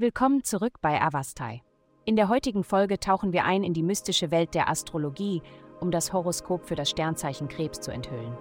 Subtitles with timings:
[0.00, 1.60] Willkommen zurück bei Avastai.
[2.06, 5.42] In der heutigen Folge tauchen wir ein in die mystische Welt der Astrologie,
[5.78, 8.34] um das Horoskop für das Sternzeichen Krebs zu enthüllen.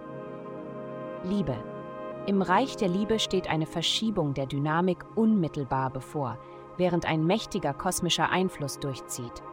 [1.25, 1.57] Liebe.
[2.27, 6.39] Im Reich der Liebe steht eine Verschiebung der Dynamik unmittelbar bevor,
[6.77, 9.43] während ein mächtiger kosmischer Einfluss durchzieht.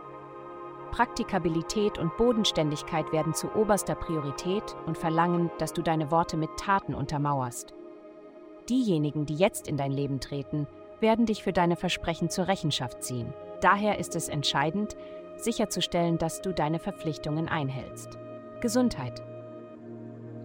[0.93, 6.95] Praktikabilität und Bodenständigkeit werden zu oberster Priorität und verlangen, dass du deine Worte mit Taten
[6.95, 7.75] untermauerst.
[8.69, 10.69] Diejenigen, die jetzt in dein Leben treten,
[11.01, 13.33] werden dich für deine Versprechen zur Rechenschaft ziehen.
[13.61, 14.97] Daher ist es entscheidend,
[15.37, 18.19] sicherzustellen, dass du deine Verpflichtungen einhältst.
[18.61, 19.23] Gesundheit.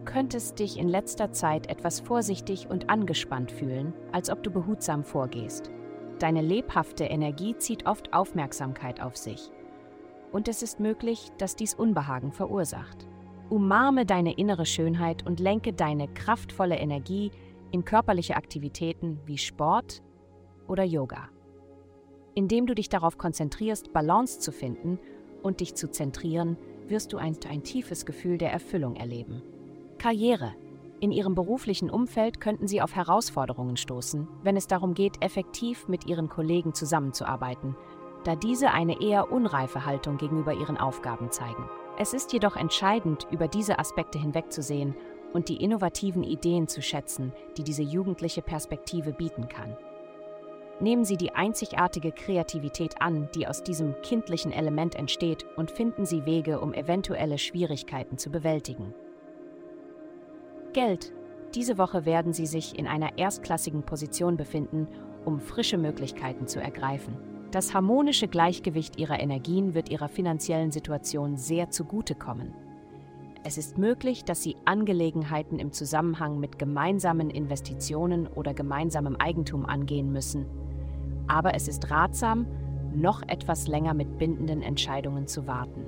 [0.05, 5.71] Könntest dich in letzter Zeit etwas vorsichtig und angespannt fühlen, als ob du behutsam vorgehst.
[6.19, 9.51] Deine lebhafte Energie zieht oft Aufmerksamkeit auf sich.
[10.31, 13.07] Und es ist möglich, dass dies Unbehagen verursacht.
[13.49, 17.31] Umarme deine innere Schönheit und lenke deine kraftvolle Energie
[17.71, 20.01] in körperliche Aktivitäten wie Sport
[20.71, 21.29] oder Yoga.
[22.33, 24.99] Indem du dich darauf konzentrierst, Balance zu finden
[25.43, 29.43] und dich zu zentrieren, wirst du ein, ein tiefes Gefühl der Erfüllung erleben.
[29.97, 30.53] Karriere.
[31.01, 36.05] In ihrem beruflichen Umfeld könnten sie auf Herausforderungen stoßen, wenn es darum geht, effektiv mit
[36.05, 37.75] ihren Kollegen zusammenzuarbeiten,
[38.23, 41.65] da diese eine eher unreife Haltung gegenüber ihren Aufgaben zeigen.
[41.97, 44.95] Es ist jedoch entscheidend, über diese Aspekte hinwegzusehen
[45.33, 49.75] und die innovativen Ideen zu schätzen, die diese jugendliche Perspektive bieten kann.
[50.81, 56.25] Nehmen Sie die einzigartige Kreativität an, die aus diesem kindlichen Element entsteht, und finden Sie
[56.25, 58.91] Wege, um eventuelle Schwierigkeiten zu bewältigen.
[60.73, 61.13] Geld.
[61.53, 64.87] Diese Woche werden Sie sich in einer erstklassigen Position befinden,
[65.23, 67.15] um frische Möglichkeiten zu ergreifen.
[67.51, 72.55] Das harmonische Gleichgewicht Ihrer Energien wird Ihrer finanziellen Situation sehr zugutekommen.
[73.43, 80.11] Es ist möglich, dass Sie Angelegenheiten im Zusammenhang mit gemeinsamen Investitionen oder gemeinsamem Eigentum angehen
[80.11, 80.45] müssen,
[81.31, 82.45] aber es ist ratsam,
[82.93, 85.85] noch etwas länger mit bindenden Entscheidungen zu warten.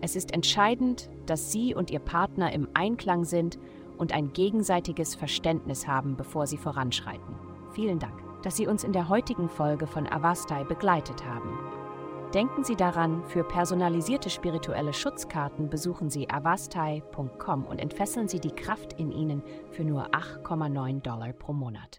[0.00, 3.58] Es ist entscheidend, dass Sie und Ihr Partner im Einklang sind
[3.98, 7.34] und ein gegenseitiges Verständnis haben, bevor Sie voranschreiten.
[7.74, 11.58] Vielen Dank, dass Sie uns in der heutigen Folge von Avastai begleitet haben.
[12.32, 18.94] Denken Sie daran, für personalisierte spirituelle Schutzkarten besuchen Sie avastai.com und entfesseln Sie die Kraft
[18.94, 21.98] in Ihnen für nur 8,9 Dollar pro Monat.